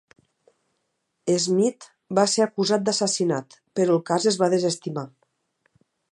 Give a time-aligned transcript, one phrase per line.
[1.41, 1.85] Smith
[2.19, 5.05] va ser acusat d"assassinat però el cas es va desestimar.